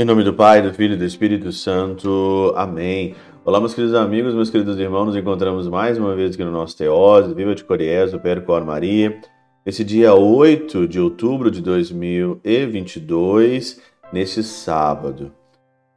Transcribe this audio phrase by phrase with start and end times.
[0.00, 2.52] Em nome do Pai, do Filho e do Espírito Santo.
[2.54, 3.16] Amém.
[3.44, 5.06] Olá, meus queridos amigos, meus queridos irmãos.
[5.06, 7.34] Nos encontramos mais uma vez aqui no nosso Teose.
[7.34, 9.20] Viva de Coriés, o Percor Maria.
[9.66, 13.80] Esse dia 8 de outubro de 2022,
[14.12, 15.32] neste sábado.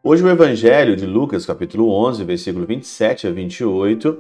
[0.04, 4.18] Hoje o Evangelho de Lucas, capítulo 11, versículo 27 a 28,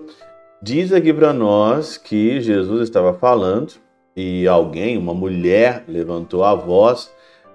[0.61, 3.73] diz aqui para nós que Jesus estava falando
[4.15, 7.11] e alguém, uma mulher, levantou a voz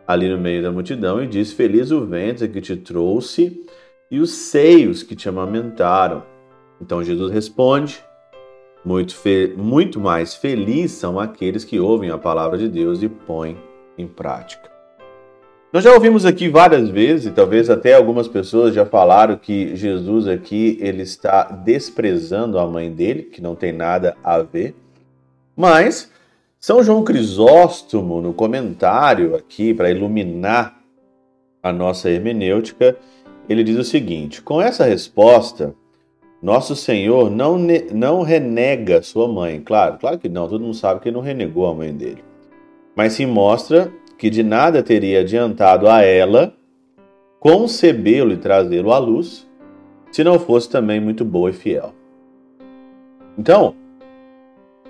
[0.06, 3.64] ali no meio da multidão e disse: Feliz o ventre que te trouxe
[4.10, 6.22] e os seios que te amamentaram.
[6.80, 8.02] Então Jesus responde:
[8.84, 9.14] muito,
[9.56, 13.56] muito mais felizes são aqueles que ouvem a palavra de Deus e põem
[13.98, 14.70] em prática.
[15.72, 20.28] Nós já ouvimos aqui várias vezes, e talvez até algumas pessoas já falaram que Jesus
[20.28, 24.74] aqui ele está desprezando a mãe dele, que não tem nada a ver.
[25.56, 26.10] Mas
[26.58, 30.80] são João Crisóstomo, no comentário aqui, para iluminar
[31.62, 32.96] a nossa hermenêutica,
[33.48, 35.74] ele diz o seguinte: com essa resposta,
[36.42, 37.58] nosso Senhor não,
[37.92, 39.60] não renega sua mãe.
[39.60, 42.24] Claro, claro que não, todo mundo sabe que ele não renegou a mãe dele.
[42.94, 46.54] Mas sim mostra que de nada teria adiantado a ela
[47.38, 49.46] concebê-lo e trazê-lo à luz,
[50.10, 51.94] se não fosse também muito boa e fiel.
[53.38, 53.74] Então,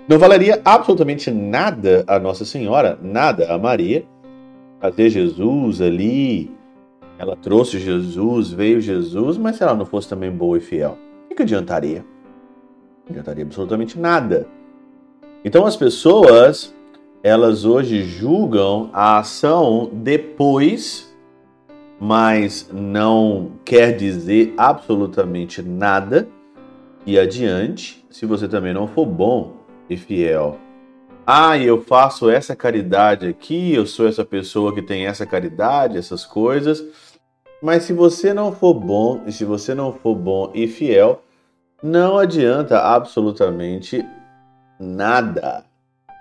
[0.07, 4.05] não valeria absolutamente nada a Nossa Senhora, nada a Maria,
[4.79, 6.49] fazer Jesus ali.
[7.19, 10.97] Ela trouxe Jesus, veio Jesus, mas se ela não fosse também boa e fiel,
[11.29, 12.05] o que adiantaria?
[13.03, 14.47] Não adiantaria absolutamente nada.
[15.43, 16.73] Então as pessoas,
[17.21, 21.13] elas hoje julgam a ação depois,
[21.99, 26.29] mas não quer dizer absolutamente nada
[27.05, 29.56] e adiante se você também não for bom
[29.89, 30.57] e fiel.
[31.25, 36.25] Ah, eu faço essa caridade aqui, eu sou essa pessoa que tem essa caridade, essas
[36.25, 36.83] coisas.
[37.61, 41.23] Mas se você não for bom e se você não for bom e fiel,
[41.83, 44.05] não adianta absolutamente
[44.79, 45.65] nada.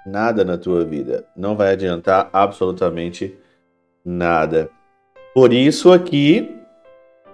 [0.07, 1.25] Nada na tua vida.
[1.37, 3.37] Não vai adiantar absolutamente
[4.05, 4.71] nada.
[5.35, 6.57] Por isso aqui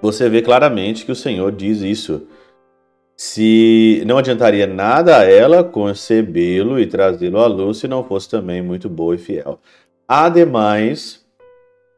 [0.00, 2.26] você vê claramente que o Senhor diz isso
[3.24, 8.60] se não adiantaria nada a ela concebê-lo e trazê-lo à luz se não fosse também
[8.60, 9.60] muito boa e fiel.
[10.08, 11.24] Ademais,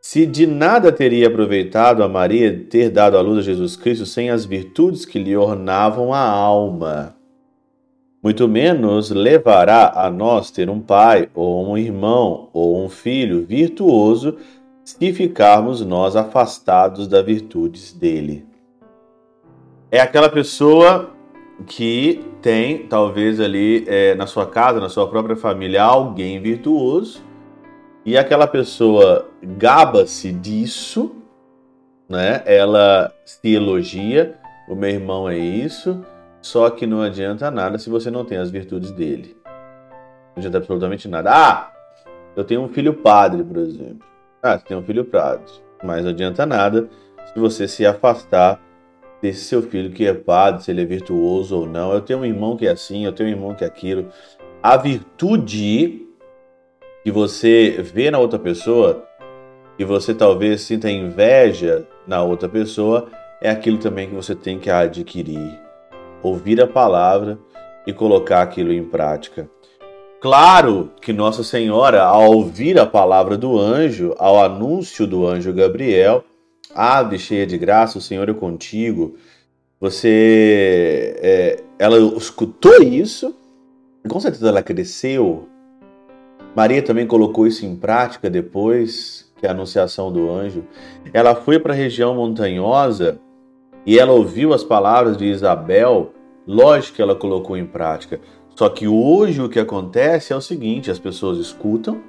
[0.02, 4.28] se de nada teria aproveitado a Maria ter dado à luz a Jesus Cristo sem
[4.28, 7.16] as virtudes que lhe ornavam a alma,
[8.22, 14.36] muito menos levará a nós ter um pai, ou um irmão, ou um filho virtuoso
[14.84, 18.44] se ficarmos nós afastados das virtudes dele.
[19.90, 21.13] É aquela pessoa
[21.66, 27.22] que tem, talvez ali é, na sua casa, na sua própria família, alguém virtuoso
[28.04, 31.16] e aquela pessoa gaba-se disso,
[32.08, 32.42] né?
[32.44, 34.38] Ela se elogia,
[34.68, 36.04] o meu irmão é isso,
[36.42, 39.34] só que não adianta nada se você não tem as virtudes dele.
[39.44, 41.30] Não adianta absolutamente nada.
[41.32, 41.72] Ah,
[42.36, 44.06] eu tenho um filho padre, por exemplo.
[44.42, 45.50] Ah, você tem um filho padre,
[45.82, 46.88] mas não adianta nada
[47.32, 48.60] se você se afastar
[49.20, 51.92] desse seu filho que é padre, se ele é virtuoso ou não.
[51.92, 54.08] Eu tenho um irmão que é assim, eu tenho um irmão que é aquilo.
[54.62, 56.06] A virtude
[57.02, 59.04] que você vê na outra pessoa,
[59.76, 63.08] que você talvez sinta inveja na outra pessoa,
[63.40, 65.60] é aquilo também que você tem que adquirir.
[66.22, 67.38] Ouvir a palavra
[67.86, 69.48] e colocar aquilo em prática.
[70.20, 76.24] Claro que Nossa Senhora, ao ouvir a palavra do anjo, ao anúncio do anjo Gabriel,
[76.74, 79.14] Ave cheia de graça, o Senhor é contigo.
[79.80, 83.34] Você, é, ela escutou isso,
[84.08, 85.48] com certeza ela cresceu.
[86.56, 90.64] Maria também colocou isso em prática depois que a anunciação do anjo.
[91.12, 93.20] Ela foi para a região montanhosa
[93.86, 96.12] e ela ouviu as palavras de Isabel.
[96.46, 98.20] Lógico que ela colocou em prática.
[98.56, 102.00] Só que hoje o que acontece é o seguinte: as pessoas escutam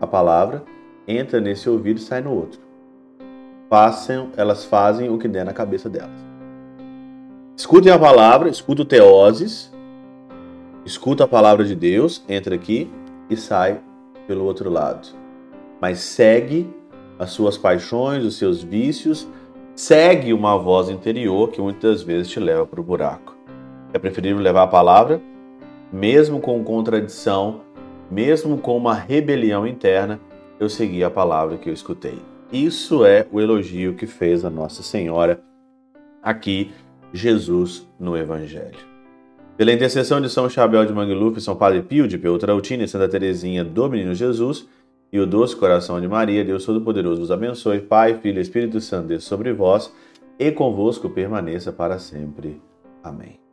[0.00, 0.62] a palavra,
[1.06, 2.69] entra nesse ouvido e sai no outro
[3.70, 6.10] façam, elas fazem o que der na cabeça delas.
[7.56, 9.72] Escutem a palavra, escuta o teoses,
[10.84, 12.90] escuta a palavra de Deus, entra aqui
[13.30, 13.80] e sai
[14.26, 15.08] pelo outro lado.
[15.80, 16.68] Mas segue
[17.16, 19.28] as suas paixões, os seus vícios,
[19.76, 23.36] segue uma voz interior que muitas vezes te leva para o buraco.
[23.92, 25.20] É preferível levar a palavra,
[25.92, 27.60] mesmo com contradição,
[28.10, 30.18] mesmo com uma rebelião interna,
[30.58, 32.18] eu segui a palavra que eu escutei.
[32.52, 35.40] Isso é o elogio que fez a Nossa Senhora
[36.20, 36.72] aqui,
[37.12, 38.78] Jesus no Evangelho.
[39.56, 43.62] Pela intercessão de São Chabel de Mangluf, São Padre Pio de Peltrautina e Santa Teresinha
[43.62, 44.66] do Menino Jesus,
[45.12, 47.80] e o doce coração de Maria, Deus Todo-Poderoso vos abençoe.
[47.80, 49.92] Pai, Filho e Espírito Santo, Deus sobre vós
[50.38, 52.60] e convosco permaneça para sempre.
[53.02, 53.49] Amém.